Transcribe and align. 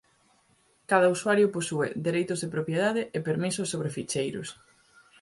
Cada 0.89 1.11
usuario 1.15 1.53
posúe 1.55 1.87
dereitos 2.07 2.39
de 2.41 2.51
propiedade 2.55 3.01
e 3.17 3.19
permisos 3.27 3.67
sobre 3.73 3.93
ficheiros. 3.97 4.47